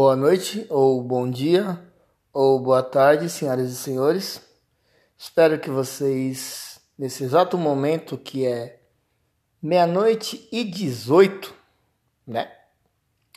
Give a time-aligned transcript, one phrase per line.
[0.00, 1.76] Boa noite, ou bom dia,
[2.32, 4.40] ou boa tarde, senhoras e senhores.
[5.18, 8.80] Espero que vocês, nesse exato momento que é
[9.60, 11.52] meia-noite e 18,
[12.24, 12.48] né?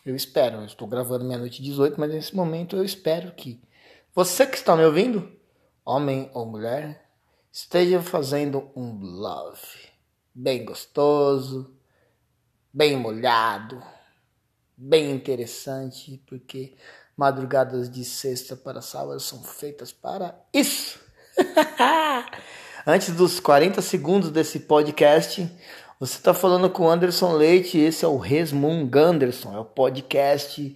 [0.05, 3.59] Eu espero, eu estou gravando meia-noite e 18, mas nesse momento eu espero que
[4.13, 5.35] você que está me ouvindo,
[5.83, 7.09] homem ou mulher,
[7.51, 9.89] esteja fazendo um love
[10.31, 11.75] bem gostoso,
[12.71, 13.81] bem molhado
[14.81, 16.73] bem interessante, porque
[17.15, 20.99] madrugadas de sexta para sábado são feitas para isso.
[22.85, 25.47] Antes dos 40 segundos desse podcast,
[25.99, 30.75] você está falando com Anderson Leite, esse é o Resmung Anderson, é o podcast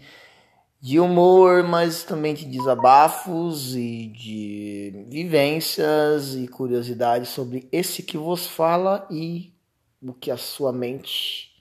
[0.79, 8.45] de humor, mas também de desabafos e de vivências e curiosidades sobre esse que vos
[8.45, 9.51] fala e
[9.99, 11.54] o que a sua mente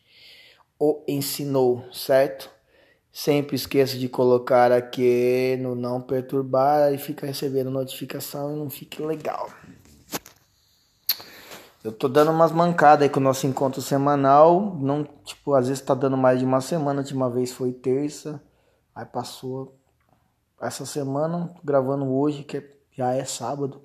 [0.84, 2.50] o ensinou, certo?
[3.10, 9.00] Sempre esqueça de colocar aqui no não perturbar e fica recebendo notificação e não fique
[9.00, 9.48] legal.
[11.82, 14.76] Eu tô dando umas mancadas aí com o nosso encontro semanal.
[14.80, 17.00] Não, tipo, às vezes tá dando mais de uma semana.
[17.00, 18.42] A última vez foi terça.
[18.94, 19.76] Aí passou
[20.60, 23.82] essa semana, gravando hoje, que já é sábado.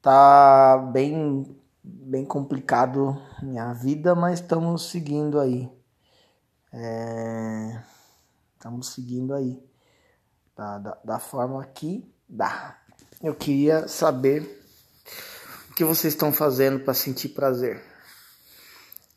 [0.00, 5.77] Tá bem, bem complicado minha vida, mas estamos seguindo aí.
[6.70, 7.80] É,
[8.54, 9.58] estamos seguindo aí
[10.54, 12.78] da, da, da forma que dá.
[13.22, 14.62] Eu queria saber
[15.70, 17.82] o que vocês estão fazendo para sentir prazer,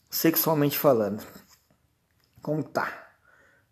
[0.09, 1.23] sexualmente falando.
[2.41, 3.09] Como tá?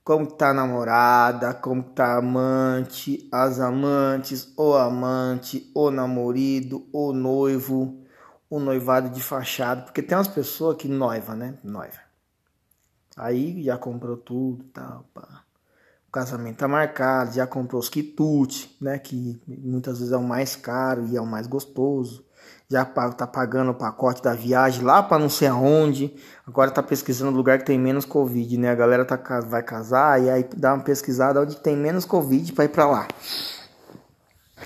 [0.03, 7.13] Como tá a namorada, como tá a amante, as amantes, o amante, o namorado, o
[7.13, 8.03] noivo,
[8.49, 11.57] o noivado de fachada, porque tem umas pessoas que noiva, né?
[11.63, 12.08] Noiva
[13.19, 15.43] Aí já comprou tudo e tal, pá.
[16.07, 18.97] O casamento tá marcado, já comprou os quitutes, né?
[18.97, 22.23] Que muitas vezes é o mais caro e é o mais gostoso.
[22.69, 26.15] Já tá pagando o pacote da viagem lá para não sei aonde.
[26.47, 28.69] Agora tá pesquisando lugar que tem menos Covid, né?
[28.71, 32.65] A galera tá, vai casar e aí dá uma pesquisada onde tem menos Covid para
[32.65, 33.07] ir para lá.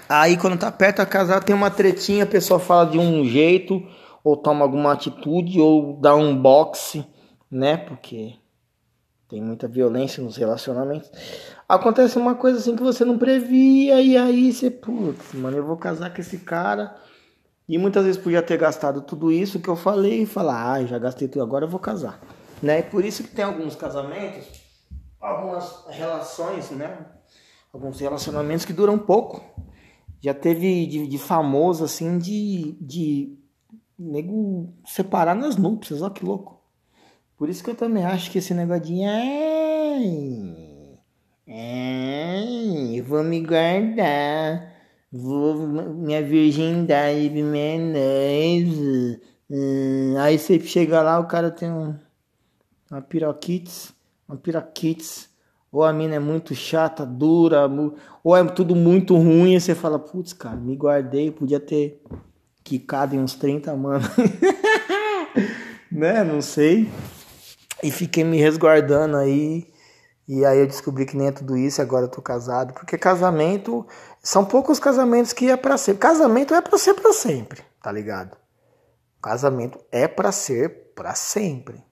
[0.07, 3.81] Aí quando tá perto a casar tem uma tretinha, a pessoa fala de um jeito,
[4.23, 7.03] ou toma alguma atitude, ou dá um boxe,
[7.49, 7.77] né?
[7.77, 8.42] Porque
[9.33, 11.09] tem muita violência nos relacionamentos.
[11.67, 15.75] Acontece uma coisa assim que você não previa, e aí você, putz, mano, eu vou
[15.75, 16.95] casar com esse cara.
[17.67, 20.99] E muitas vezes podia ter gastado tudo isso que eu falei e falar, ah, já
[20.99, 22.21] gastei tudo, agora eu vou casar.
[22.61, 22.81] Né?
[22.81, 24.45] E por isso que tem alguns casamentos,
[25.19, 26.95] algumas relações, né?
[27.73, 29.43] Alguns relacionamentos que duram pouco.
[30.21, 33.35] Já teve de, de famoso, assim, de, de
[33.97, 36.62] nego separar nas núpcias, ó que louco.
[37.37, 40.53] Por isso que eu também acho que esse negocinho é.
[41.47, 42.43] É,
[42.97, 44.71] eu vou me guardar.
[45.11, 49.19] Vou minha virgindade de menores.
[49.49, 51.95] Hum, aí você chega lá, o cara tem um,
[52.89, 53.93] uma piroquites,
[54.27, 55.29] uma piroquites.
[55.71, 57.67] Ou a mina é muito chata, dura,
[58.23, 59.55] ou é tudo muito ruim.
[59.55, 61.99] E você fala, putz, cara, me guardei, podia ter
[62.63, 64.05] quicado em uns 30 mano.
[65.91, 66.23] né?
[66.23, 66.89] Não sei.
[67.83, 69.71] E fiquei me resguardando aí.
[70.25, 72.73] E aí eu descobri que nem é tudo isso, agora eu tô casado.
[72.73, 73.85] Porque casamento.
[74.21, 75.97] São poucos casamentos que é para ser.
[75.97, 78.37] Casamento é para ser para sempre, tá ligado?
[79.21, 81.83] Casamento é para ser para sempre.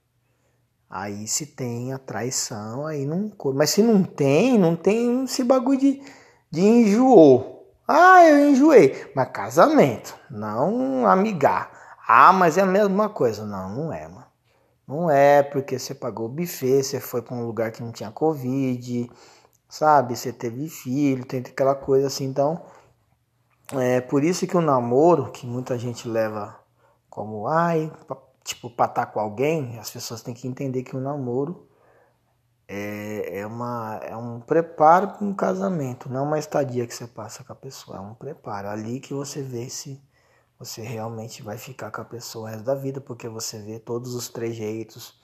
[0.89, 3.31] Aí se tem a traição, aí não.
[3.53, 6.01] Mas se não tem, não tem esse bagulho de,
[6.49, 7.69] de enjoou.
[7.87, 9.11] Ah, eu enjoei.
[9.13, 11.69] Mas casamento, não amigar.
[12.07, 13.45] Ah, mas é a mesma coisa.
[13.45, 14.20] Não, não é, mano.
[14.91, 18.11] Não é porque você pagou o buffet, você foi para um lugar que não tinha
[18.11, 19.09] Covid,
[19.69, 20.17] sabe?
[20.17, 22.25] Você teve filho, tem aquela coisa assim.
[22.25, 22.61] Então,
[23.73, 26.59] é por isso que o namoro, que muita gente leva
[27.09, 27.89] como, ai,
[28.43, 31.69] tipo, pra estar com alguém, as pessoas têm que entender que o namoro
[32.67, 37.45] é, é, uma, é um preparo para um casamento, não uma estadia que você passa
[37.45, 38.67] com a pessoa, é um preparo.
[38.67, 40.01] Ali que você vê se
[40.63, 44.13] você realmente vai ficar com a pessoa o resto da vida, porque você vê todos
[44.13, 45.19] os trejeitos,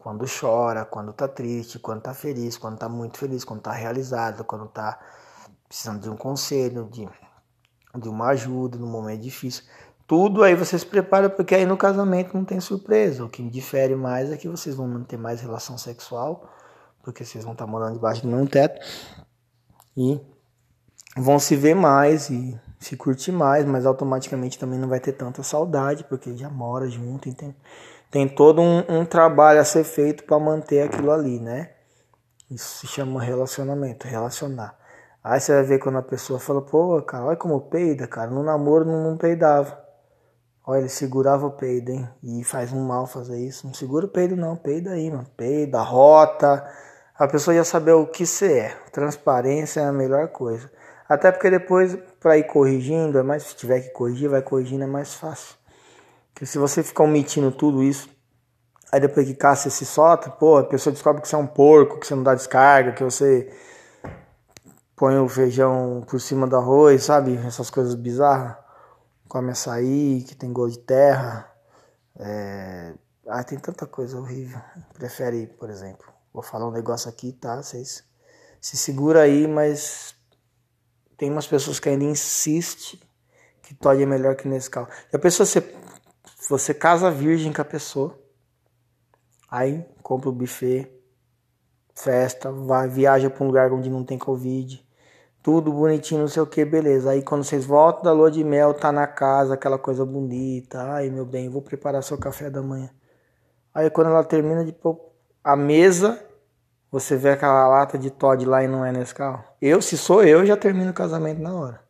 [0.00, 4.42] quando chora, quando tá triste, quando tá feliz, quando tá muito feliz, quando tá realizado,
[4.42, 4.98] quando tá
[5.68, 7.08] precisando de um conselho, de,
[7.96, 9.62] de uma ajuda num momento difícil.
[10.08, 13.24] Tudo aí você se prepara, porque aí no casamento não tem surpresa.
[13.24, 16.50] O que difere mais é que vocês vão manter mais relação sexual,
[17.00, 18.84] porque vocês vão estar tá morando debaixo do mesmo teto.
[19.96, 20.20] E
[21.16, 25.42] vão se ver mais e se curtir mais, mas automaticamente também não vai ter tanta
[25.42, 27.56] saudade, porque já mora junto, tem,
[28.10, 31.70] tem todo um, um trabalho a ser feito para manter aquilo ali, né?
[32.50, 34.76] Isso se chama relacionamento, relacionar.
[35.22, 38.30] Aí você vai ver quando a pessoa fala, pô, cara, olha como peida, cara.
[38.30, 39.82] No namoro não, não peidava.
[40.66, 42.08] Olha, ele segurava o peido, hein?
[42.22, 43.66] E faz um mal fazer isso.
[43.66, 44.54] Não segura o peido, não.
[44.54, 45.26] Peida aí, mano.
[45.36, 46.62] Peida, rota.
[47.18, 48.68] A pessoa já saber o que você é.
[48.92, 50.70] Transparência é a melhor coisa.
[51.08, 53.42] Até porque depois, para ir corrigindo, é mais.
[53.44, 55.56] Se tiver que corrigir, vai corrigindo, é mais fácil.
[56.32, 58.08] Porque se você ficar omitindo tudo isso,
[58.90, 62.00] aí depois que caça se solta, pô, a pessoa descobre que você é um porco,
[62.00, 63.52] que você não dá descarga, que você
[64.96, 67.36] põe o feijão por cima do arroz, sabe?
[67.46, 68.56] Essas coisas bizarras.
[69.28, 71.50] Come açaí, que tem gosto de terra.
[72.18, 72.94] É...
[73.26, 74.60] Ah, tem tanta coisa horrível.
[74.94, 77.62] Prefere, por exemplo, vou falar um negócio aqui, tá?
[77.62, 78.04] Vocês
[78.60, 80.14] se segura aí, mas
[81.24, 83.00] tem umas pessoas que ainda insistem
[83.62, 84.86] que Todd é melhor que Nescau.
[85.10, 85.74] E a pessoa, você,
[86.50, 88.18] você casa virgem com a pessoa,
[89.50, 90.86] aí compra o buffet,
[91.94, 94.86] festa, vai, viaja para um lugar onde não tem Covid,
[95.42, 97.12] tudo bonitinho, não sei o que, beleza.
[97.12, 100.82] Aí quando vocês voltam da lua de mel, tá na casa, aquela coisa bonita.
[100.82, 102.90] Ai, meu bem, vou preparar seu café da manhã.
[103.72, 105.00] Aí quando ela termina de pôr
[105.42, 106.22] a mesa,
[106.94, 109.42] você vê aquela lata de Todd lá e não é Nescau.
[109.60, 111.80] Eu, se sou eu, já termino o casamento na hora.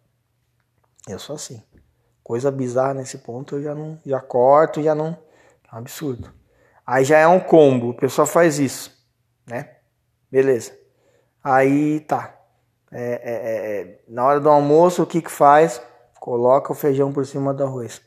[1.06, 1.62] Eu sou assim.
[2.22, 5.08] Coisa bizarra nesse ponto, eu já não, já corto, já não,
[5.70, 6.32] é um absurdo.
[6.86, 8.90] Aí já é um combo, o pessoal faz isso,
[9.46, 9.72] né?
[10.32, 10.72] Beleza.
[11.42, 12.34] Aí tá.
[12.90, 15.82] É, é, é, é, na hora do almoço, o que que faz?
[16.18, 18.00] Coloca o feijão por cima do arroz.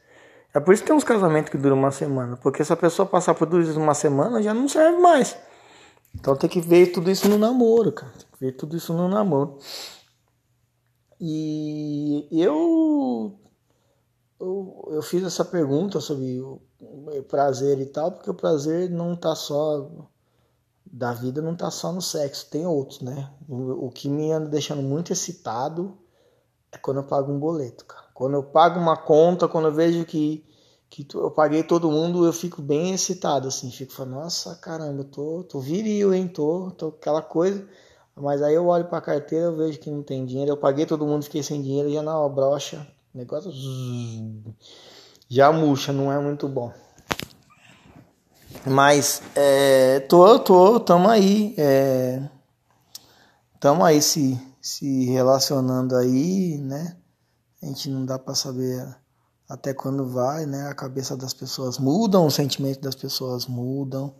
[0.52, 2.38] É por isso que tem uns casamentos que duram uma semana.
[2.38, 5.38] Porque se a pessoa passar por isso uma semana, já não serve mais.
[6.20, 8.12] Então tem que ver tudo isso no namoro, cara.
[8.12, 9.60] Tem que ver tudo isso no namoro.
[11.20, 13.40] E eu,
[14.40, 16.60] eu, eu fiz essa pergunta sobre o
[17.28, 19.90] prazer e tal, porque o prazer não tá só
[20.92, 23.30] da vida não tá só no sexo, tem outros, né?
[23.48, 25.98] O, o que me anda deixando muito excitado
[26.72, 28.06] é quando eu pago um boleto, cara.
[28.14, 30.46] Quando eu pago uma conta, quando eu vejo que,
[30.90, 33.70] que eu paguei todo mundo, eu fico bem excitado, assim.
[33.72, 36.28] Fico falando, nossa, caramba, tô, tô viril, hein?
[36.28, 37.68] Tô, tô aquela coisa.
[38.16, 40.52] Mas aí eu olho pra carteira, eu vejo que não tem dinheiro.
[40.52, 42.88] Eu paguei todo mundo, fiquei sem dinheiro, já na brocha.
[43.14, 43.52] Negócio
[45.30, 46.72] já murcha, não é muito bom.
[48.66, 51.54] Mas é, tô, tô, tamo aí.
[51.58, 52.28] É,
[53.60, 56.98] tamo aí se, se relacionando aí, né?
[57.62, 58.86] A gente não dá para saber
[59.48, 60.68] até quando vai, né?
[60.68, 64.14] A cabeça das pessoas mudam, o sentimento das pessoas mudam.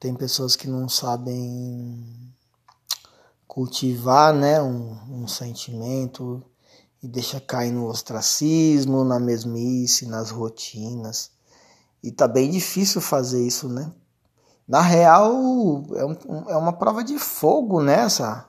[0.00, 2.34] Tem pessoas que não sabem
[3.46, 4.60] cultivar, né?
[4.60, 6.42] Um, um sentimento
[7.02, 11.30] e deixa cair no ostracismo, na mesmice, nas rotinas.
[12.02, 13.92] E tá bem difícil fazer isso, né?
[14.66, 15.32] Na real,
[15.94, 18.44] é, um, é uma prova de fogo nessa né,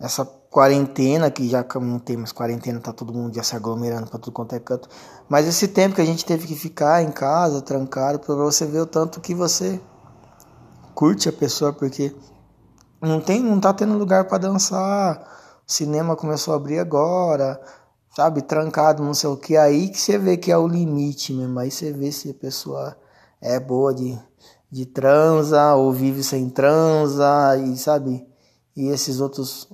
[0.00, 4.18] essa quarentena, que já não tem mais quarentena, tá todo mundo já se aglomerando para
[4.18, 4.88] tudo quanto é canto.
[5.28, 8.80] Mas esse tempo que a gente teve que ficar em casa, trancado, para você ver
[8.80, 9.80] o tanto que você
[10.94, 12.14] curte a pessoa, porque
[13.00, 15.22] não tem, não tá tendo lugar para dançar.
[15.66, 17.60] O cinema começou a abrir agora
[18.14, 21.58] sabe, trancado, não sei o que, aí que você vê que é o limite mesmo,
[21.58, 22.96] aí você vê se a pessoa
[23.40, 24.18] é boa de,
[24.70, 28.26] de transa ou vive sem transa e sabe,
[28.76, 29.68] e esses outros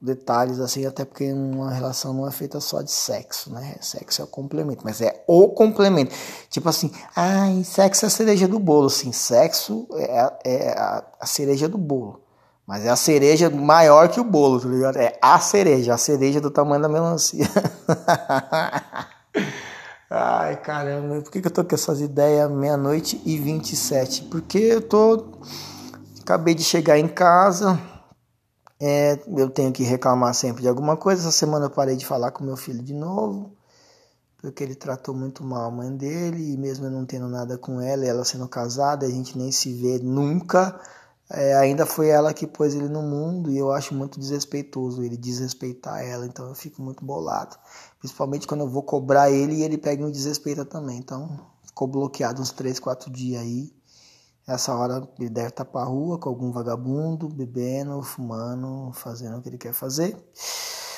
[0.00, 3.76] detalhes assim, até porque uma relação não é feita só de sexo, né?
[3.80, 6.14] Sexo é o complemento, mas é o complemento.
[6.48, 11.26] Tipo assim, ai, sexo é a cereja do bolo, sim, sexo é, é a, a
[11.26, 12.20] cereja do bolo.
[12.66, 14.98] Mas é a cereja maior que o bolo, tá ligado?
[14.98, 17.46] É a cereja, a cereja do tamanho da melancia.
[20.10, 24.24] Ai, caramba, por que, que eu tô com essas ideias meia-noite e 27?
[24.24, 25.24] Porque eu tô.
[26.20, 27.78] Acabei de chegar em casa.
[28.80, 31.22] É, eu tenho que reclamar sempre de alguma coisa.
[31.22, 33.52] Essa semana eu parei de falar com meu filho de novo.
[34.38, 36.52] Porque ele tratou muito mal a mãe dele.
[36.52, 39.72] E mesmo eu não tendo nada com ela, ela sendo casada, a gente nem se
[39.74, 40.80] vê nunca
[41.30, 45.16] é, ainda foi ela que pôs ele no mundo e eu acho muito desrespeitoso ele
[45.16, 47.56] desrespeitar ela, então eu fico muito bolado.
[47.98, 50.98] Principalmente quando eu vou cobrar ele e ele pega e me desrespeita também.
[50.98, 53.70] Então ficou bloqueado uns 3, 4 dias aí.
[54.48, 59.50] Essa hora ele deve estar pra rua com algum vagabundo, bebendo, fumando, fazendo o que
[59.50, 60.16] ele quer fazer.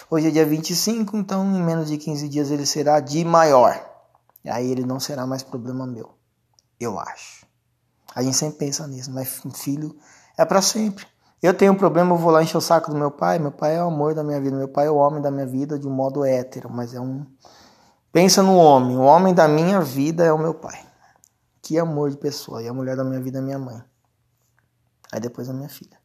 [0.09, 3.85] Hoje é dia 25, então em menos de 15 dias ele será de maior.
[4.45, 6.15] E aí ele não será mais problema meu.
[6.79, 7.45] Eu acho.
[8.15, 9.97] A gente sempre pensa nisso, mas filho
[10.39, 11.05] é para sempre.
[11.43, 13.41] Eu tenho um problema, eu vou lá encher o saco do meu pai.
[13.41, 15.47] Meu pai é o amor da minha vida, meu pai é o homem da minha
[15.47, 17.27] vida de um modo hétero, mas é um.
[18.13, 20.90] Pensa no homem, o homem da minha vida é o meu pai.
[21.71, 22.61] Que amor de pessoa.
[22.61, 23.81] E a mulher da minha vida é minha mãe.
[25.13, 25.97] Aí depois a minha filha.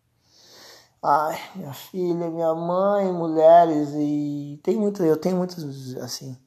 [1.02, 6.38] Ai, minha filha, minha mãe, mulheres e tem muito, eu tenho muitos assim,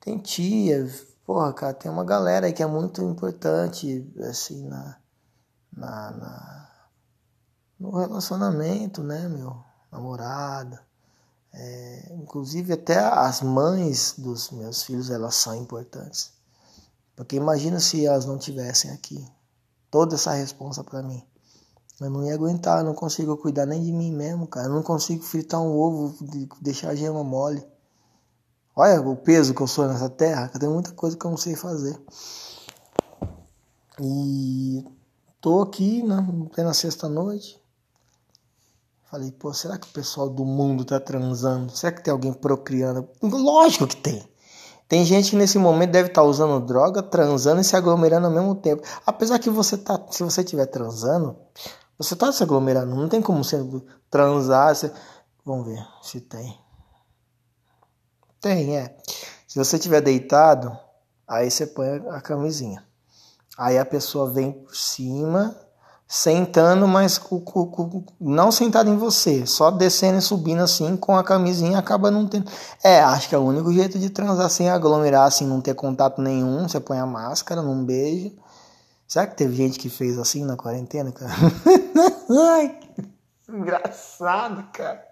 [0.00, 4.96] tem tias, porra, cara, tem uma galera aí que é muito importante assim na,
[5.70, 6.70] na, na
[7.78, 10.82] no relacionamento, né, meu, namorada,
[11.52, 16.33] é, inclusive até as mães dos meus filhos elas são importantes,
[17.16, 19.24] porque imagina se elas não tivessem aqui
[19.90, 21.22] toda essa responsa para mim.
[22.00, 24.66] Eu não ia aguentar, eu não consigo cuidar nem de mim mesmo, cara.
[24.66, 26.16] Eu não consigo fritar um ovo,
[26.60, 27.64] deixar a gema mole.
[28.74, 31.38] Olha o peso que eu sou nessa terra, que tem muita coisa que eu não
[31.38, 31.96] sei fazer.
[34.00, 34.84] E
[35.40, 37.62] tô aqui, né, plena sexta-noite.
[39.04, 41.70] Falei, pô, será que o pessoal do mundo tá transando?
[41.70, 43.08] Será que tem alguém procriando?
[43.22, 44.28] Lógico que tem.
[44.94, 48.32] Tem gente que nesse momento deve estar tá usando droga, transando e se aglomerando ao
[48.32, 48.80] mesmo tempo.
[49.04, 51.36] Apesar que você tá, se você estiver transando,
[51.98, 53.58] você tá se aglomerando, não tem como você
[54.08, 54.72] transar.
[54.72, 54.92] Você...
[55.44, 56.56] Vamos ver se tem.
[58.40, 58.96] Tem, é.
[59.48, 60.78] Se você estiver deitado,
[61.26, 62.86] aí você põe a camisinha.
[63.58, 65.56] Aí a pessoa vem por cima,
[66.06, 67.20] sentando, mas
[68.20, 72.50] não sentado em você, só descendo e subindo assim com a camisinha, acaba não tendo.
[72.82, 76.20] É, acho que é o único jeito de transar sem aglomerar, assim, não ter contato
[76.20, 76.68] nenhum.
[76.68, 78.32] Você põe a máscara, não beija.
[79.06, 81.32] Será que teve gente que fez assim na quarentena, cara?
[82.52, 82.78] Ai,
[83.48, 85.04] engraçado, cara.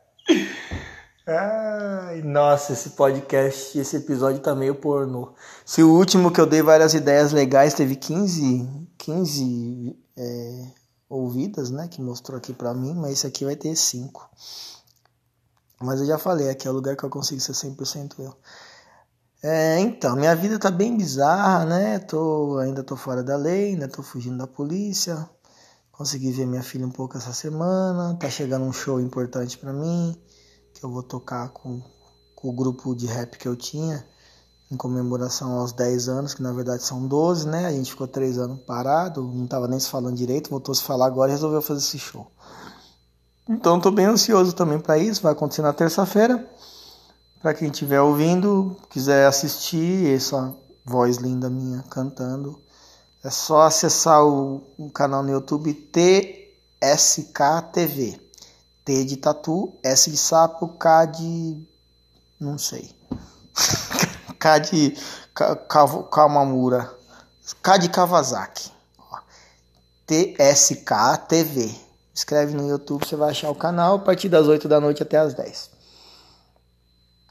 [1.27, 5.35] Ai, nossa, esse podcast, esse episódio tá meio pornô.
[5.65, 10.65] Se o último que eu dei várias ideias legais teve 15, 15 é,
[11.12, 11.87] ouvidas, né?
[11.88, 14.31] Que mostrou aqui pra mim, mas esse aqui vai ter 5.
[15.81, 18.35] Mas eu já falei, aqui é o lugar que eu consigo ser 100% eu.
[19.42, 21.99] É, então, minha vida tá bem bizarra, né?
[21.99, 25.28] Tô, ainda tô fora da lei, ainda tô fugindo da polícia.
[25.90, 28.16] Consegui ver minha filha um pouco essa semana.
[28.19, 30.16] Tá chegando um show importante para mim,
[30.73, 31.83] que eu vou tocar com,
[32.37, 34.07] com o grupo de rap que eu tinha,
[34.73, 37.67] em comemoração aos 10 anos, que na verdade são 12, né?
[37.67, 40.83] A gente ficou 3 anos parado, não tava nem se falando direito, voltou a se
[40.83, 42.26] falar agora e resolveu fazer esse show.
[43.47, 46.49] Então tô bem ansioso também para isso, vai acontecer na terça-feira.
[47.43, 52.59] Para quem estiver ouvindo, quiser assistir essa voz linda minha cantando,
[53.23, 55.75] é só acessar o, o canal no YouTube
[56.81, 58.21] TSKTV.
[58.85, 61.62] T de tatu, S de sapo, K de.
[62.41, 62.91] não sei.
[64.43, 64.97] K de
[66.11, 66.93] Kamamura.
[67.63, 68.73] K de Kawasaki.
[70.05, 70.91] TSK
[71.29, 71.73] TV.
[72.13, 75.17] Escreve no YouTube, você vai achar o canal a partir das 8 da noite até
[75.17, 75.71] as 10.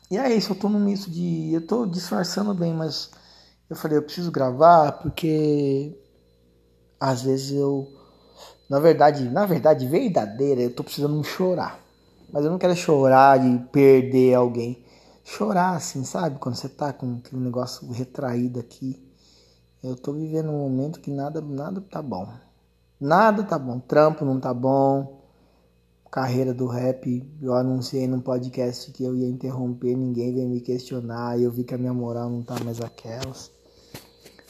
[0.10, 1.54] E é isso, eu tô no misto de.
[1.54, 3.12] Eu tô disfarçando bem, mas
[3.70, 5.94] eu falei, eu preciso gravar porque
[6.98, 7.92] às vezes eu.
[8.70, 11.78] Na verdade, na verdade, verdadeira, eu tô precisando chorar.
[12.32, 14.86] Mas eu não quero chorar de perder alguém.
[15.38, 16.40] Chorar assim, sabe?
[16.40, 19.02] Quando você tá com aquele negócio retraído aqui.
[19.84, 22.28] Eu tô vivendo um momento que nada, nada tá bom.
[23.00, 23.80] Nada tá bom.
[23.80, 25.22] Trampo não tá bom
[26.12, 31.40] carreira do rap, eu anunciei num podcast que eu ia interromper, ninguém veio me questionar,
[31.40, 33.50] eu vi que a minha moral não tá mais aquelas.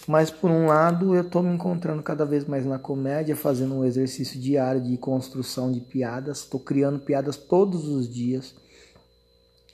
[0.07, 3.85] Mas por um lado, eu tô me encontrando cada vez mais na comédia, fazendo um
[3.85, 8.55] exercício diário de construção de piadas, tô criando piadas todos os dias.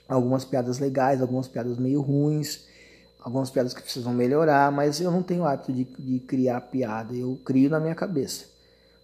[0.08, 2.66] Algumas piadas legais, algumas piadas meio ruins,
[3.20, 7.38] algumas piadas que precisam melhorar, mas eu não tenho hábito de, de criar piada, eu
[7.44, 8.46] crio na minha cabeça.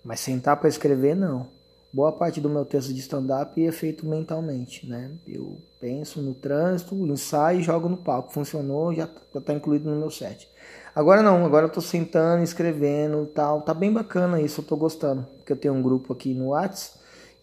[0.02, 1.46] Mas sentar para escrever, não
[1.94, 5.12] boa parte do meu texto de stand-up é feito mentalmente, né?
[5.28, 8.32] Eu penso no trânsito, ensaio e jogo no palco.
[8.32, 10.48] Funcionou, já está incluído no meu set.
[10.92, 13.62] Agora não, agora eu tô sentando, escrevendo tal.
[13.62, 15.24] Tá bem bacana isso, eu tô gostando.
[15.36, 16.94] Porque eu tenho um grupo aqui no Whats.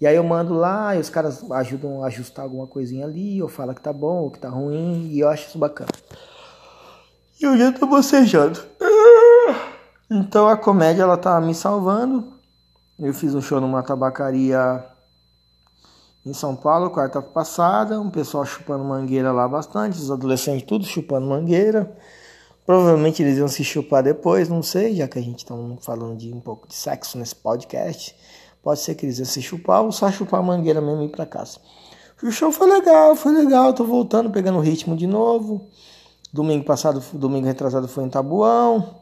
[0.02, 3.48] E aí eu mando lá e os caras ajudam a ajustar alguma coisinha ali, ou
[3.48, 5.92] fala que tá bom, ou que tá ruim, e eu acho isso bacana.
[7.40, 8.60] E eu já tô bocejando.
[10.10, 12.34] Então a comédia ela tá me salvando.
[13.00, 14.84] Eu fiz um show numa tabacaria
[16.26, 21.28] em São Paulo, quarta passada, um pessoal chupando mangueira lá bastante, os adolescentes tudo chupando
[21.28, 21.96] mangueira.
[22.66, 26.34] Provavelmente eles iam se chupar depois, não sei, já que a gente está falando de
[26.34, 28.16] um pouco de sexo nesse podcast.
[28.64, 31.26] Pode ser que eles iam se chupar ou só chupar mangueira mesmo e ir para
[31.26, 31.60] casa.
[32.22, 35.68] O show foi legal, foi legal, tô voltando, pegando o ritmo de novo.
[36.32, 39.02] Domingo passado, domingo retrasado foi em Tabuão.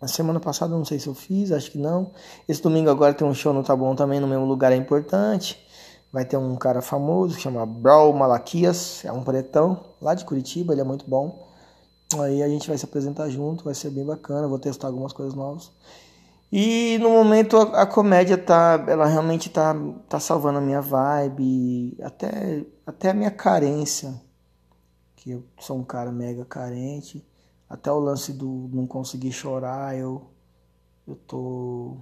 [0.00, 2.10] A semana passada não sei se eu fiz, acho que não.
[2.48, 5.64] Esse domingo agora tem um show no Bom também, no mesmo lugar é importante.
[6.12, 10.72] Vai ter um cara famoso que chama Brawl Malaquias, é um pretão, lá de Curitiba,
[10.72, 11.46] ele é muito bom.
[12.20, 15.34] Aí a gente vai se apresentar junto, vai ser bem bacana, vou testar algumas coisas
[15.34, 15.70] novas.
[16.50, 19.74] E no momento a, a, comédia tá, ela realmente tá,
[20.08, 24.18] tá salvando a minha vibe, até, até a minha carência,
[25.14, 27.22] que eu sou um cara mega carente,
[27.68, 30.26] até o lance do não conseguir chorar, eu,
[31.06, 31.98] eu tô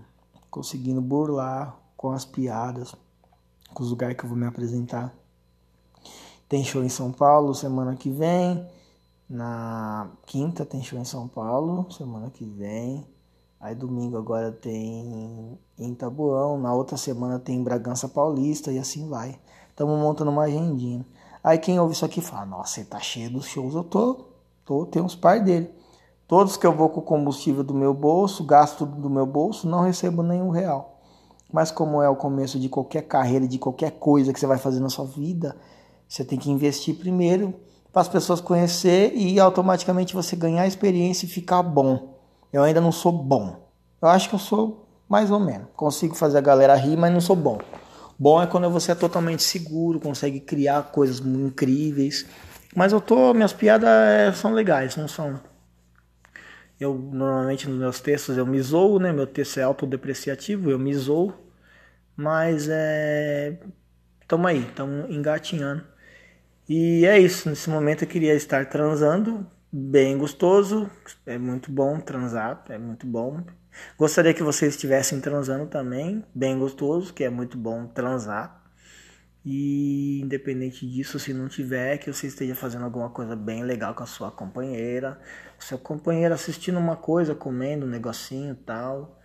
[0.48, 2.94] conseguindo burlar com as piadas,
[3.74, 5.12] com os lugares que eu vou me apresentar.
[6.48, 8.64] Tem show em São Paulo semana que vem.
[9.28, 13.04] Na quinta tem show em São Paulo, semana que vem.
[13.60, 19.08] Aí domingo agora tem em Tabuão, na outra semana tem em Bragança Paulista e assim
[19.08, 19.38] vai.
[19.70, 21.04] Estamos montando uma agendinha.
[21.42, 23.74] Aí quem ouve isso aqui fala, nossa, tá cheio dos shows.
[23.74, 24.26] Eu tô,
[24.64, 25.70] tô, tem uns par dele.
[26.28, 30.22] Todos que eu vou com combustível do meu bolso, gasto do meu bolso, não recebo
[30.22, 31.00] nenhum real.
[31.52, 34.80] Mas como é o começo de qualquer carreira, de qualquer coisa que você vai fazer
[34.80, 35.56] na sua vida,
[36.08, 37.54] você tem que investir primeiro
[37.92, 42.15] para as pessoas conhecer e automaticamente você ganhar experiência e ficar bom.
[42.52, 43.68] Eu ainda não sou bom.
[44.00, 45.68] Eu acho que eu sou mais ou menos.
[45.74, 47.58] Consigo fazer a galera rir, mas não sou bom.
[48.18, 52.26] Bom é quando você é totalmente seguro, consegue criar coisas incríveis.
[52.74, 55.40] Mas eu tô, minhas piadas é, são legais, não são.
[56.78, 59.12] Eu normalmente nos meus textos eu me zoo, né?
[59.12, 61.32] Meu texto é autodepreciativo, eu me zoo.
[62.16, 63.58] Mas é.
[64.28, 65.84] Tamo aí, tamo engatinhando.
[66.68, 70.90] E é isso, nesse momento eu queria estar transando, bem gostoso,
[71.24, 73.44] é muito bom transar, é muito bom.
[73.98, 78.64] Gostaria que vocês estivessem transando também, bem gostoso, que é muito bom transar.
[79.44, 84.02] E independente disso, se não tiver, que você esteja fazendo alguma coisa bem legal com
[84.02, 85.20] a sua companheira,
[85.58, 89.20] seu companheiro assistindo uma coisa, comendo um negocinho tal.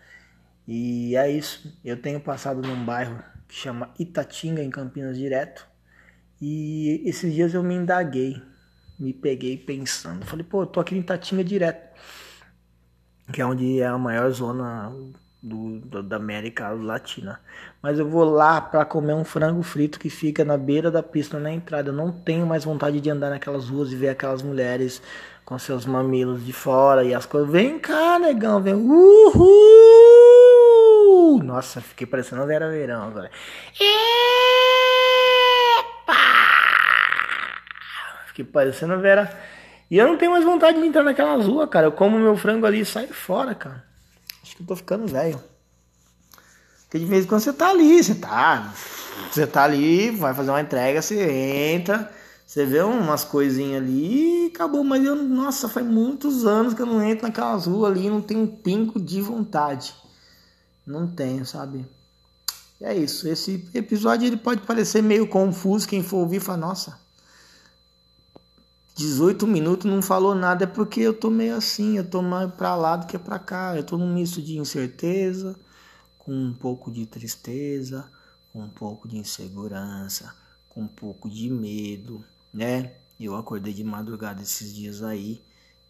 [0.68, 1.76] E é isso.
[1.84, 5.68] Eu tenho passado num bairro que chama Itatinga, em Campinas Direto.
[6.40, 8.42] E esses dias eu me indaguei,
[9.02, 10.26] me peguei pensando.
[10.26, 12.00] Falei, pô, eu tô aqui em Tatinga direto,
[13.34, 14.94] que é onde é a maior zona
[15.42, 17.42] do, do, da América Latina.
[17.82, 21.40] Mas eu vou lá para comer um frango frito que fica na beira da pista,
[21.40, 21.90] na entrada.
[21.90, 25.02] Eu não tenho mais vontade de andar naquelas ruas e ver aquelas mulheres
[25.44, 27.50] com seus mamilos de fora e as coisas.
[27.50, 28.76] Vem cá, negão, vem.
[28.76, 29.42] Uhul!
[31.44, 33.32] Nossa, fiquei parecendo Vera Verão agora.
[38.42, 39.32] Fiquei parecendo a Vera.
[39.90, 41.88] E eu não tenho mais vontade de entrar naquela rua, cara.
[41.88, 43.84] Eu como meu frango ali e saio fora, cara.
[44.42, 45.42] Acho que eu tô ficando velho.
[46.84, 48.74] Porque de vez em quando você tá ali, você tá.
[49.32, 51.22] Você tá ali, vai fazer uma entrega, você
[51.74, 52.12] entra,
[52.46, 54.84] você vê umas coisinhas ali e acabou.
[54.84, 58.42] Mas eu, nossa, faz muitos anos que eu não entro naquela rua ali, não tenho
[58.42, 59.94] um pingo de vontade.
[60.86, 61.86] Não tenho, sabe?
[62.82, 63.28] É isso.
[63.28, 65.88] Esse episódio ele pode parecer meio confuso.
[65.88, 67.00] Quem for ouvir fala, nossa,
[69.02, 72.76] 18 minutos não falou nada é porque eu tô meio assim, eu tô mais para
[72.76, 73.76] lá do que para cá.
[73.76, 75.60] Eu tô num misto de incerteza,
[76.20, 78.06] com um pouco de tristeza,
[78.54, 80.34] com um pouco de insegurança,
[80.70, 82.94] com um pouco de medo, né?
[83.20, 85.42] Eu acordei de madrugada esses dias aí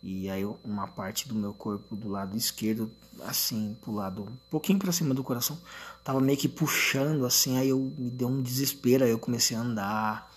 [0.02, 2.90] e aí uma parte do meu corpo do lado esquerdo,
[3.26, 5.58] assim, pro lado, um pouquinho para cima do coração,
[6.04, 9.62] tava meio que puxando assim, aí eu me deu um desespero, aí eu comecei a
[9.62, 10.31] andar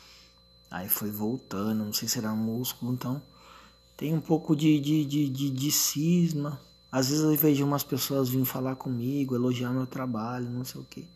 [0.70, 3.22] Aí foi voltando, não sei se era músculo, então
[3.96, 6.60] tem um pouco de, de, de, de, de cisma.
[6.90, 10.84] Às vezes eu vejo umas pessoas vindo falar comigo, elogiar meu trabalho, não sei o
[10.84, 11.06] que.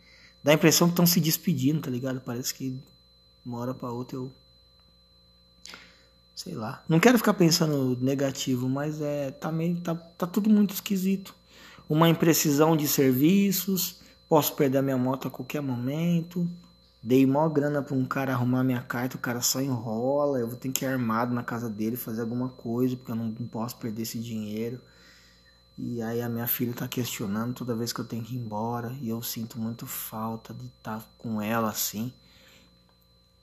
[0.43, 2.21] Dá a impressão que estão se despedindo, tá ligado?
[2.21, 2.81] Parece que
[3.45, 4.31] uma hora pra outra eu.
[6.35, 6.83] Sei lá.
[6.89, 9.31] Não quero ficar pensando negativo, mas é.
[9.31, 11.35] Tá, meio, tá, tá tudo muito esquisito.
[11.89, 14.01] Uma imprecisão de serviços.
[14.29, 16.49] Posso perder a minha moto a qualquer momento.
[17.03, 20.57] Dei mó grana pra um cara arrumar minha carta, o cara só enrola, eu vou
[20.57, 24.03] ter que ir armado na casa dele fazer alguma coisa, porque eu não, posso perder
[24.03, 24.81] esse dinheiro.
[25.79, 28.93] E aí a minha filha tá questionando toda vez que eu tenho que ir embora,
[29.01, 32.13] e eu sinto muito falta de estar tá com ela assim.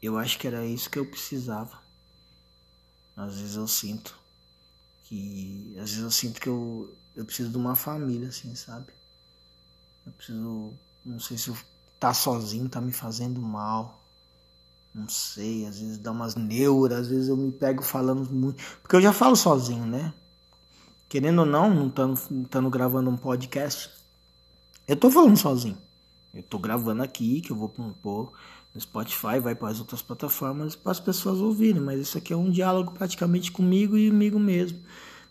[0.02, 1.80] Eu acho que era isso que eu precisava.
[3.16, 4.20] Às vezes eu sinto
[5.06, 8.92] que às vezes eu sinto que eu eu preciso de uma família assim, sabe?
[10.06, 10.74] Eu preciso,
[11.06, 11.58] não sei se eu
[12.06, 14.00] tá sozinho tá me fazendo mal.
[14.94, 18.64] Não sei, às vezes dá umas neuras, às vezes eu me pego falando muito.
[18.80, 20.14] Porque eu já falo sozinho, né?
[21.10, 23.90] Querendo ou não, não estando gravando um podcast,
[24.88, 25.78] eu tô falando sozinho.
[26.32, 28.32] Eu tô gravando aqui, que eu vou pôr
[28.72, 31.82] no Spotify, vai para as outras plataformas para as pessoas ouvirem.
[31.82, 34.78] Mas isso aqui é um diálogo praticamente comigo e comigo mesmo.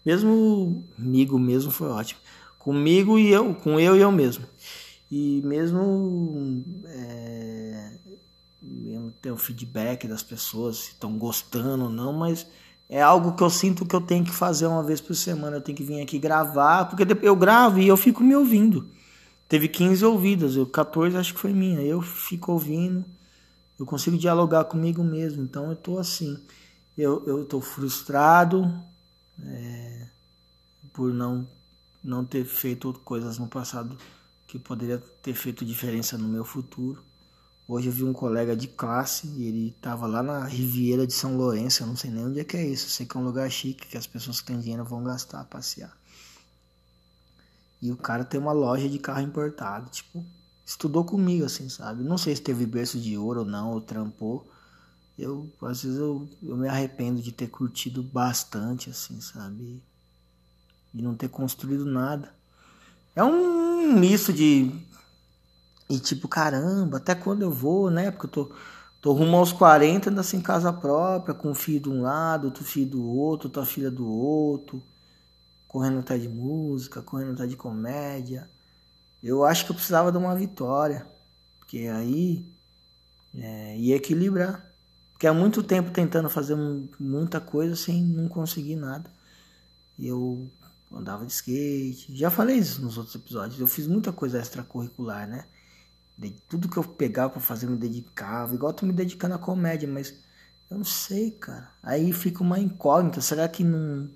[0.04, 2.20] Mesmo comigo mesmo foi ótimo.
[2.58, 4.44] Comigo e eu, com eu e eu mesmo.
[5.16, 7.92] E mesmo, é,
[9.22, 12.44] ter o feedback das pessoas, se estão gostando ou não, mas
[12.90, 15.59] é algo que eu sinto que eu tenho que fazer uma vez por semana.
[15.59, 18.88] Eu tenho que vir aqui gravar, porque eu gravo e eu fico me ouvindo.
[19.48, 21.81] Teve 15 ouvidas, eu 14 acho que foi minha.
[21.81, 23.05] Eu fico ouvindo,
[23.79, 25.44] eu consigo dialogar comigo mesmo.
[25.44, 26.37] Então eu tô assim,
[26.98, 28.68] eu, eu tô frustrado
[29.40, 30.07] é,
[30.92, 31.46] por não,
[32.03, 33.96] não ter feito coisas no passado
[34.54, 37.02] que poderia ter feito diferença no meu futuro.
[37.66, 41.36] Hoje eu vi um colega de classe e ele estava lá na Riviera de São
[41.36, 43.50] Lourenço, eu não sei nem onde é que é isso, sei que é um lugar
[43.50, 45.92] chique que as pessoas que têm dinheiro vão gastar, passear.
[47.82, 50.24] E o cara tem uma loja de carro importado, tipo,
[50.64, 52.04] estudou comigo assim, sabe?
[52.04, 54.48] Não sei se teve berço de ouro ou não, ou trampou.
[55.18, 59.82] Eu, às vezes eu, eu me arrependo de ter curtido bastante, assim, sabe?
[60.92, 62.32] De não ter construído nada.
[63.16, 64.72] É um misto de
[65.88, 68.10] e tipo, caramba, até quando eu vou, né?
[68.10, 68.54] Porque eu tô,
[69.00, 72.64] tô rumo aos 40, ainda sem casa própria, com um filho de um lado, outro
[72.64, 74.82] filho do outro, outra filha do outro,
[75.68, 78.48] correndo atrás de música, correndo atrás de comédia.
[79.22, 81.06] Eu acho que eu precisava de uma vitória,
[81.60, 82.44] porque aí
[83.36, 84.64] é, ia equilibrar.
[85.12, 86.56] Porque há muito tempo tentando fazer
[86.98, 89.10] muita coisa sem não conseguir nada.
[89.98, 90.50] E eu
[90.96, 92.16] andava de skate.
[92.16, 93.61] Já falei isso nos outros episódios.
[93.61, 95.46] Eu fiz muita coisa extracurricular, né?
[96.16, 98.54] De tudo que eu pegava para fazer, eu me dedicava.
[98.54, 100.14] Igual eu tô me dedicando à comédia, mas
[100.70, 101.70] eu não sei, cara.
[101.83, 103.20] Aí fica uma incógnita.
[103.20, 104.09] Será que não,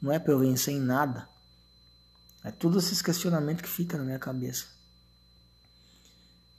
[0.00, 1.28] não é pra eu vencer em nada?
[2.42, 4.66] É tudo esses questionamentos que ficam na minha cabeça.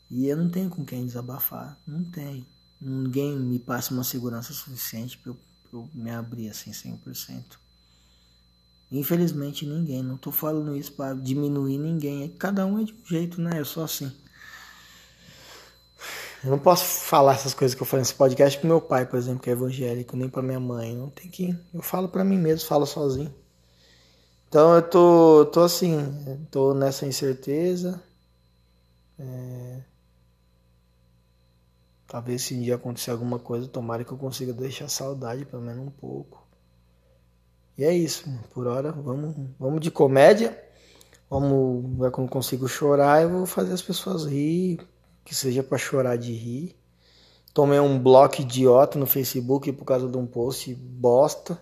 [0.10, 1.78] E eu não tenho com quem desabafar.
[1.88, 2.46] Não tenho.
[2.80, 5.38] Ninguém me passa uma segurança suficiente para eu,
[5.72, 7.58] eu, me abrir assim 100%.
[8.92, 10.04] Infelizmente ninguém.
[10.04, 12.30] Não tô falando isso para diminuir ninguém.
[12.30, 13.60] Cada um é de um jeito, né?
[13.60, 14.12] Eu sou assim.
[16.44, 19.18] Eu não posso falar essas coisas que eu falei nesse podcast pro meu pai, por
[19.18, 20.96] exemplo, que é evangélico, nem pra minha mãe.
[20.96, 21.58] Não tem que.
[21.74, 23.34] Eu falo pra mim mesmo, falo sozinho.
[24.48, 28.02] Então eu tô, tô assim, tô nessa incerteza.
[29.18, 29.82] É...
[32.08, 35.88] Talvez se um dia acontecer alguma coisa, tomara que eu consiga deixar saudade, pelo menos
[35.88, 36.45] um pouco.
[37.78, 40.58] E é isso, por hora, vamos, vamos de comédia.
[41.30, 44.80] Vamos, ver como consigo chorar, eu vou fazer as pessoas rir
[45.26, 46.76] que seja para chorar de rir.
[47.54, 51.60] Tomei um bloco idiota no Facebook por causa de um post bosta.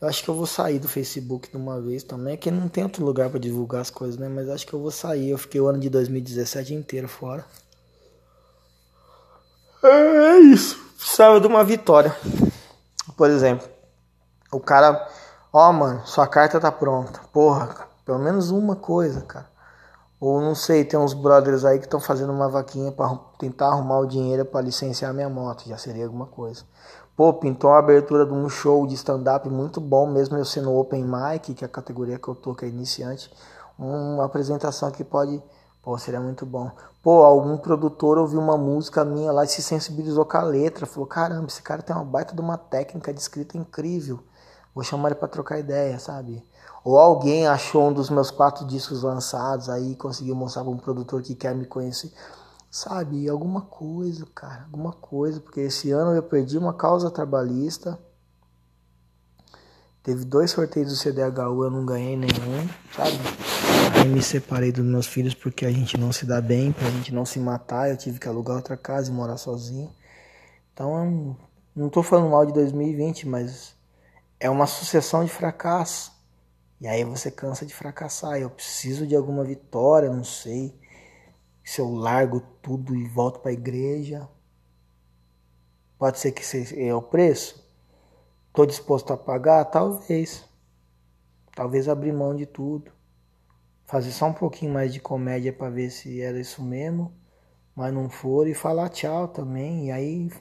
[0.00, 2.84] Eu acho que eu vou sair do Facebook de uma vez também, que não tem
[2.84, 4.28] outro lugar para divulgar as coisas, né?
[4.28, 5.30] Mas acho que eu vou sair.
[5.30, 7.44] Eu fiquei o ano de 2017 inteiro fora.
[9.82, 10.78] É isso.
[10.98, 12.14] Saiu de uma vitória.
[13.16, 13.68] Por exemplo,
[14.52, 15.08] o cara,
[15.52, 17.20] ó, oh, mano, sua carta tá pronta.
[17.32, 19.52] Porra, pelo menos uma coisa, cara.
[20.20, 23.98] Ou não sei, tem uns brothers aí que estão fazendo uma vaquinha para tentar arrumar
[23.98, 26.62] o dinheiro para licenciar minha moto, já seria alguma coisa.
[27.16, 31.04] Pô, pintou a abertura de um show de stand-up muito bom, mesmo eu sendo open
[31.04, 33.30] mic, que é a categoria que eu tô, que é iniciante.
[33.78, 35.42] Uma apresentação que pode,
[35.82, 36.70] pô, seria muito bom.
[37.02, 41.06] Pô, algum produtor ouviu uma música minha lá e se sensibilizou com a letra, falou:
[41.06, 44.20] caramba, esse cara tem uma baita de uma técnica de escrita incrível.
[44.74, 46.42] Vou chamar ele para trocar ideia, sabe?
[46.84, 51.22] Ou alguém achou um dos meus quatro discos lançados aí conseguiu mostrar para um produtor
[51.22, 52.12] que quer me conhecer.
[52.70, 57.98] Sabe, alguma coisa, cara, alguma coisa, porque esse ano eu perdi uma causa trabalhista.
[60.02, 63.18] Teve dois sorteios do CDHU, eu não ganhei nenhum, sabe?
[64.00, 67.14] Aí me separei dos meus filhos porque a gente não se dá bem, pra gente
[67.14, 67.90] não se matar.
[67.90, 69.92] Eu tive que alugar outra casa e morar sozinho.
[70.72, 71.36] Então,
[71.76, 73.74] não tô falando mal de 2020, mas
[74.42, 76.10] é uma sucessão de fracassos.
[76.80, 78.38] E aí você cansa de fracassar.
[78.38, 80.76] Eu preciso de alguma vitória, não sei.
[81.62, 84.28] Se eu largo tudo e volto para a igreja,
[85.96, 87.64] pode ser que seja é o preço.
[88.48, 89.64] Estou disposto a pagar?
[89.66, 90.44] Talvez.
[91.54, 92.90] Talvez abrir mão de tudo.
[93.84, 97.14] Fazer só um pouquinho mais de comédia para ver se era isso mesmo.
[97.76, 99.86] Mas não for e falar tchau também.
[99.86, 100.32] E aí.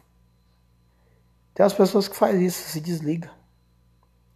[1.54, 3.41] Tem as pessoas que fazem isso, se desliga.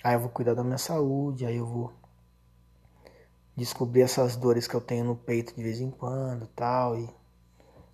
[0.05, 1.91] Aí eu vou cuidar da minha saúde, aí eu vou
[3.57, 7.09] descobrir essas dores que eu tenho no peito de vez em quando, tal, e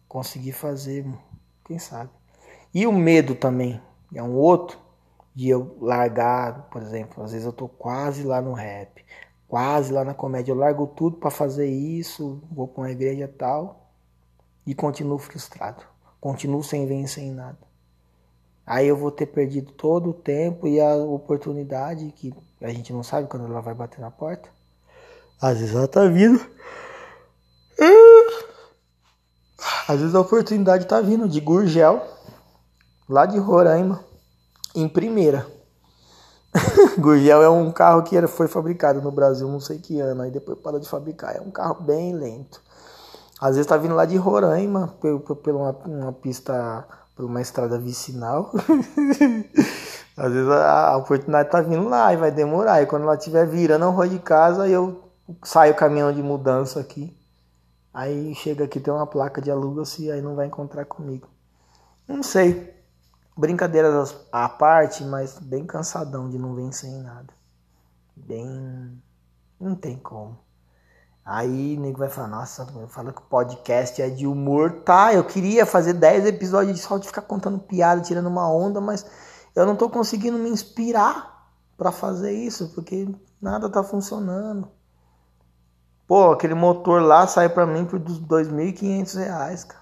[0.09, 1.05] conseguir fazer,
[1.63, 2.09] quem sabe.
[2.73, 3.81] E o medo também,
[4.13, 4.77] é um outro
[5.33, 9.05] de eu largar, por exemplo, às vezes eu tô quase lá no rap,
[9.47, 13.89] quase lá na comédia, eu largo tudo para fazer isso, vou para uma igreja tal
[14.67, 15.81] e continuo frustrado,
[16.19, 17.70] continuo sem vencer em nada.
[18.71, 23.03] Aí eu vou ter perdido todo o tempo e a oportunidade que a gente não
[23.03, 24.47] sabe quando ela vai bater na porta.
[25.41, 26.39] Às vezes ela tá vindo.
[29.89, 32.01] Às vezes a oportunidade tá vindo de Gurgel,
[33.09, 34.05] lá de Roraima,
[34.73, 35.45] em primeira.
[36.97, 40.57] Gurgel é um carro que foi fabricado no Brasil não sei que ano, aí depois
[40.59, 41.35] parou de fabricar.
[41.35, 42.61] É um carro bem lento.
[43.37, 46.87] Às vezes tá vindo lá de Roraima, por, uma, uma pista,
[47.21, 48.51] por uma estrada vicinal.
[50.17, 52.81] Às vezes a, a, oportunidade tá vindo lá e vai demorar.
[52.81, 55.03] E quando ela estiver virando a rua de casa, eu
[55.43, 57.15] saio caminhão de mudança aqui.
[57.93, 61.29] Aí chega aqui, tem uma placa de aluga-se, aí não vai encontrar comigo.
[62.07, 62.73] Não sei.
[63.37, 67.31] Brincadeiras à parte, mas bem cansadão de não vencer em nada.
[68.15, 68.99] Bem.
[69.59, 70.39] Não tem como.
[71.23, 74.81] Aí o nego vai falar, nossa, fala que o podcast é de humor.
[74.83, 79.05] Tá, eu queria fazer 10 episódios só de ficar contando piada, tirando uma onda, mas
[79.55, 83.07] eu não tô conseguindo me inspirar para fazer isso, porque
[83.41, 84.67] nada tá funcionando.
[86.07, 89.81] Pô, aquele motor lá sai para mim por 2.500 reais, cara.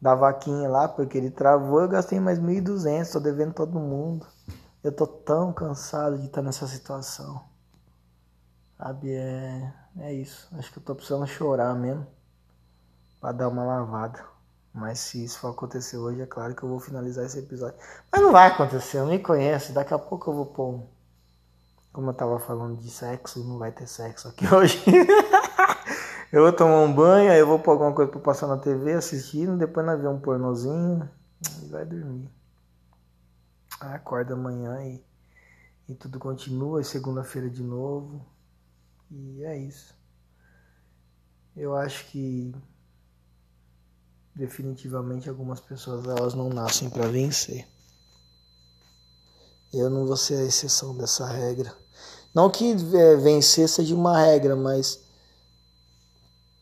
[0.00, 4.26] Da vaquinha lá, porque ele travou, eu gastei mais 1.200, tô devendo todo mundo.
[4.82, 7.44] Eu tô tão cansado de estar nessa situação.
[8.78, 10.48] Sabe, é, é isso.
[10.52, 12.06] Acho que eu tô precisando chorar mesmo.
[13.20, 14.24] Pra dar uma lavada.
[14.72, 17.78] Mas se isso for acontecer hoje, é claro que eu vou finalizar esse episódio.
[18.10, 19.72] Mas não vai acontecer, eu me conheço.
[19.72, 20.82] Daqui a pouco eu vou pôr.
[21.92, 24.80] Como eu tava falando de sexo, não vai ter sexo aqui hoje.
[26.32, 28.92] eu vou tomar um banho, aí eu vou pôr alguma coisa pra passar na TV
[28.92, 29.58] assistindo.
[29.58, 31.08] Depois nós ver um pornozinho
[31.62, 32.30] e vai dormir.
[33.80, 35.04] Acorda amanhã e,
[35.88, 36.84] e tudo continua.
[36.84, 38.24] segunda-feira de novo.
[39.10, 39.94] E é isso.
[41.56, 42.54] Eu acho que
[44.34, 47.66] definitivamente algumas pessoas elas não nascem para vencer.
[49.72, 51.76] Eu não vou ser a exceção dessa regra.
[52.34, 55.00] Não que é, vencer seja uma regra, mas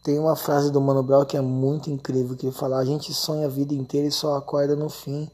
[0.02, 3.12] tem uma frase do Mano Brown que é muito incrível, que ele fala, a gente
[3.12, 5.30] sonha a vida inteira e só acorda no fim.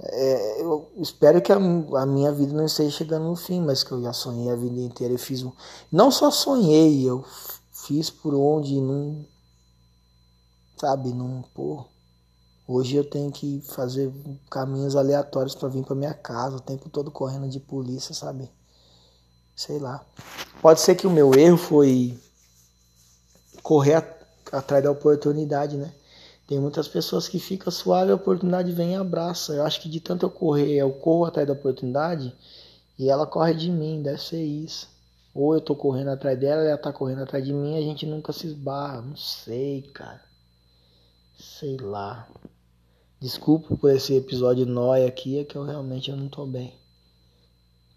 [0.00, 3.92] É, eu espero que a, a, minha vida não esteja chegando no fim, mas que
[3.92, 5.14] eu já sonhei a vida inteira.
[5.14, 5.52] Eu fiz um,
[5.90, 7.24] não só sonhei, eu
[7.72, 9.24] fiz por onde não,
[10.76, 11.84] sabe, não, pô.
[12.66, 14.10] Hoje eu tenho que fazer
[14.50, 18.50] caminhos aleatórios para vir para minha casa, o tempo todo correndo de polícia, sabe?
[19.54, 20.04] Sei lá.
[20.62, 22.18] Pode ser que o meu erro foi
[23.62, 24.02] correr
[24.50, 25.92] atrás da oportunidade, né?
[26.46, 29.54] Tem muitas pessoas que ficam suave, a oportunidade vem e abraça.
[29.54, 32.34] Eu acho que de tanto eu correr, eu corro atrás da oportunidade
[32.98, 34.88] e ela corre de mim, deve ser isso.
[35.34, 38.32] Ou eu tô correndo atrás dela, ela tá correndo atrás de mim a gente nunca
[38.32, 39.00] se esbarra.
[39.00, 40.22] Não sei, cara.
[41.38, 42.28] Sei lá.
[43.20, 46.74] Desculpa por esse episódio nóia aqui, é que eu realmente eu não tô bem.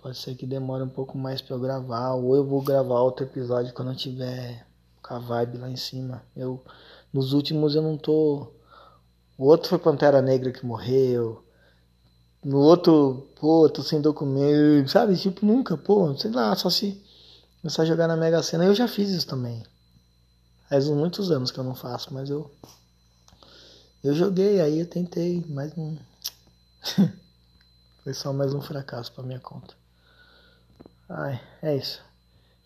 [0.01, 3.25] Pode ser que demore um pouco mais para eu gravar, ou eu vou gravar outro
[3.25, 4.65] episódio quando eu tiver
[5.03, 6.23] com a vibe lá em cima.
[6.35, 6.63] Eu
[7.13, 8.51] nos últimos eu não tô.
[9.37, 11.43] O outro foi Pantera Negra que morreu.
[12.43, 15.17] No outro, pô, tô sem documento, sabe?
[15.17, 17.03] Tipo, nunca, pô, sei lá, só se
[17.61, 18.65] começar a jogar na Mega Sena.
[18.65, 19.63] Eu já fiz isso também.
[20.69, 22.51] Faz muitos anos que eu não faço, mas eu.
[24.03, 25.73] Eu joguei, aí eu tentei, mas.
[28.03, 29.75] Foi só mais um fracasso pra minha conta.
[31.09, 32.01] Ai, é isso.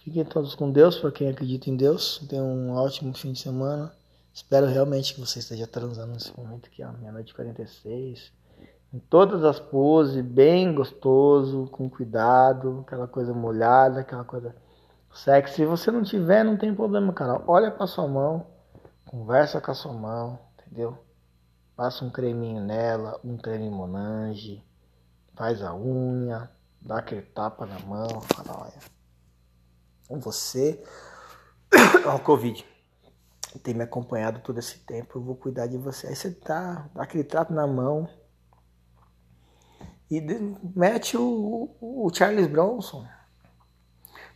[0.04, 2.22] Fiquem todos com Deus, para quem acredita em Deus.
[2.28, 3.92] Tenham um ótimo fim de semana.
[4.34, 8.32] Espero realmente que você esteja transando nesse momento aqui, ó, meia-noite 46.
[8.94, 14.56] Em todas as poses, bem gostoso, com cuidado, aquela coisa molhada, aquela coisa
[15.14, 15.56] sexy.
[15.56, 17.44] Se você não tiver, não tem problema, cara.
[17.46, 18.48] Olha pra sua mão,
[19.06, 20.98] conversa com a sua mão, entendeu?
[21.76, 24.64] Passa um creminho nela, um creme Monange,
[25.36, 26.50] faz a unha,
[26.82, 30.84] dá aquele tapa na mão, fala, olha, você,
[32.06, 32.20] ó, o
[33.60, 36.08] Tem me acompanhado todo esse tempo, eu vou cuidar de você.
[36.08, 38.08] Aí você tá, dá aquele trato na mão
[40.10, 40.20] e
[40.76, 43.06] mete o, o, o Charles Bronson.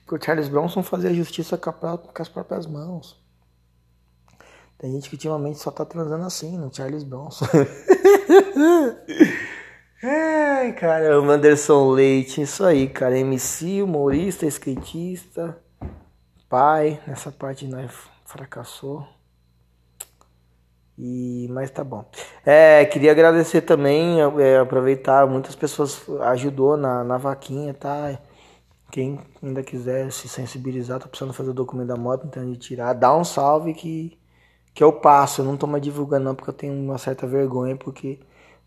[0.06, 3.22] Porque o Charles Bronson fazia justiça com, a, com as próprias mãos.
[4.78, 7.46] Tem gente que ultimamente só tá transando assim, no Charles Bronson.
[10.04, 13.18] Ai, caramba, Anderson Leite, isso aí, cara.
[13.18, 15.58] MC, humorista, skatista,
[16.48, 17.92] pai, nessa parte nós
[18.26, 19.08] fracassou.
[20.98, 22.06] E, mas tá bom.
[22.46, 28.18] É, queria agradecer também, é, aproveitar, muitas pessoas ajudou na, na vaquinha, tá?
[28.92, 32.94] Quem ainda quiser se sensibilizar, tô precisando fazer o documento da moto, então de tirar,
[32.94, 34.18] dá um salve que,
[34.74, 35.42] que eu passo.
[35.42, 38.20] Eu não tô mais divulgando não, porque eu tenho uma certa vergonha, porque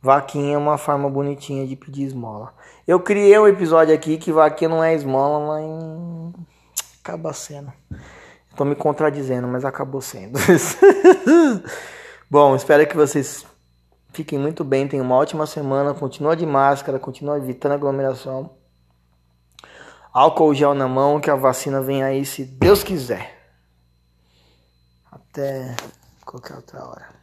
[0.03, 2.53] vaquinha é uma forma bonitinha de pedir esmola.
[2.87, 6.35] Eu criei um episódio aqui que vaquinha não é esmola, mas
[7.01, 7.73] acaba sendo.
[8.59, 10.37] Tô me contradizendo, mas acabou sendo.
[12.29, 13.47] Bom, espero que vocês
[14.13, 18.51] fiquem muito bem, tenham uma ótima semana, continua de máscara, continua evitando aglomeração.
[20.13, 23.33] Álcool gel na mão que a vacina vem aí se Deus quiser.
[25.09, 25.77] Até
[26.27, 27.18] qualquer outra hora.